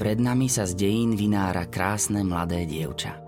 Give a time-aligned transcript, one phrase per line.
[0.00, 3.20] Pred nami sa z dejín vynára krásne mladé dievča.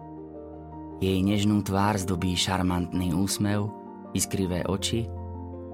[1.04, 3.68] Jej nežnú tvár zdobí šarmantný úsmev,
[4.16, 5.04] iskrivé oči,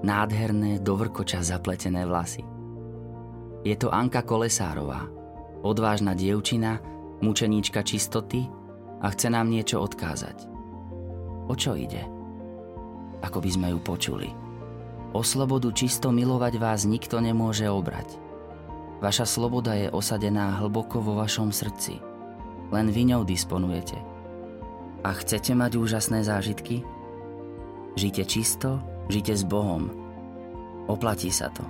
[0.03, 2.43] nádherné dovrkoča zapletené vlasy.
[3.63, 5.07] Je to Anka Kolesárová,
[5.63, 6.83] odvážna dievčina,
[7.23, 8.43] mučeníčka čistoty
[8.99, 10.51] a chce nám niečo odkázať.
[11.47, 12.03] O čo ide?
[13.23, 14.27] Ako by sme ju počuli.
[15.15, 18.11] O slobodu čisto milovať vás nikto nemôže obrať–
[18.99, 22.03] Vaša sloboda je osadená hlboko vo vašom srdci.
[22.67, 23.95] Len vy ňou disponujete.
[25.07, 26.83] A chcete mať úžasné zážitky?
[27.95, 29.87] Žite čisto, žite s Bohom.
[30.91, 31.63] Oplatí sa to.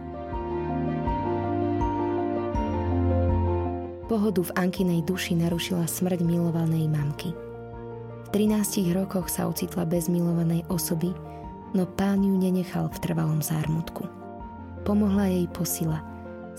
[4.09, 7.29] Pohodu v Ankinej duši narušila smrť milovanej mamky.
[8.25, 11.13] V 13 rokoch sa ocitla bez milovanej osoby,
[11.77, 14.09] no pán ju nenechal v trvalom zármutku.
[14.81, 16.01] Pomohla jej posila–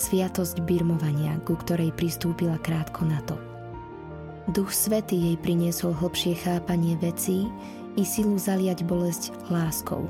[0.00, 3.36] sviatosť birmovania, ku ktorej pristúpila krátko na to.
[4.50, 7.46] Duch Svety jej priniesol hlbšie chápanie vecí
[7.94, 10.08] i silu zaliať bolesť láskou.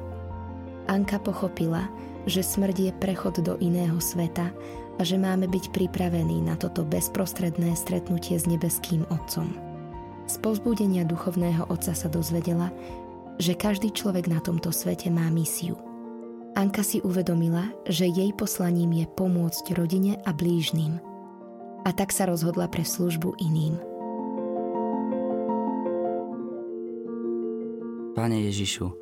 [0.87, 1.91] Anka pochopila,
[2.25, 4.55] že smrť je prechod do iného sveta
[4.97, 9.51] a že máme byť pripravení na toto bezprostredné stretnutie s nebeským Otcom.
[10.31, 12.71] Z povzbudenia duchovného otca sa dozvedela,
[13.43, 15.75] že každý človek na tomto svete má misiu–
[16.61, 21.01] Anka si uvedomila, že jej poslaním je pomôcť rodine a blížnym.
[21.89, 23.81] A tak sa rozhodla pre službu iným.
[28.13, 28.93] Pane Ježišu,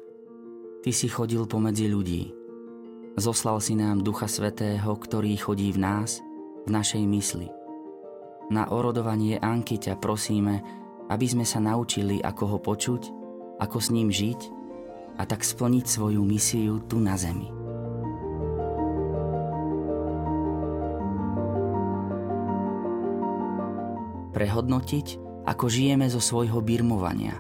[0.87, 2.31] Ty si chodil pomedzi ľudí.
[3.19, 6.23] Zoslal si nám Ducha Svetého, ktorý chodí v nás,
[6.63, 7.51] v našej mysli.
[8.55, 10.63] Na orodovanie Anky ťa prosíme,
[11.11, 13.03] aby sme sa naučili, ako ho počuť,
[13.59, 14.58] ako s ním žiť
[15.19, 17.51] a tak splniť svoju misiu tu na Zemi.
[24.31, 25.07] Prehodnotiť,
[25.51, 27.35] ako žijeme zo svojho birmovania,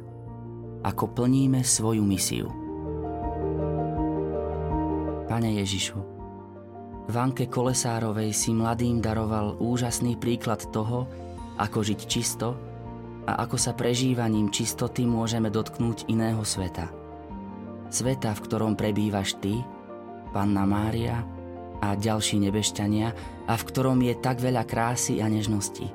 [0.82, 2.50] ako plníme svoju misiu.
[5.30, 5.98] Pane Ježišu,
[7.08, 11.06] Vanke Kolesárovej si mladým daroval úžasný príklad toho,
[11.54, 12.58] ako žiť čisto
[13.30, 16.90] a ako sa prežívaním čistoty môžeme dotknúť iného sveta–
[17.88, 19.60] sveta, v ktorom prebývaš ty,
[20.32, 21.24] Panna Mária
[21.80, 23.08] a ďalší nebešťania
[23.48, 25.88] a v ktorom je tak veľa krásy a nežnosti.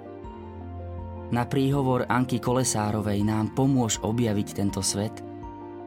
[1.33, 5.25] Na príhovor Anky Kolesárovej nám pomôž objaviť tento svet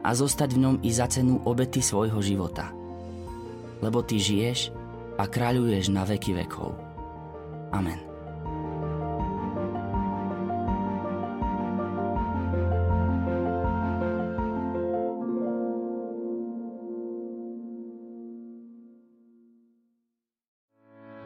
[0.03, 2.71] a zostať v ňom i za cenu obety svojho života.
[3.79, 4.75] Lebo ty žiješ
[5.15, 6.75] a kráľuješ na veky vekov.
[7.71, 8.16] Amen.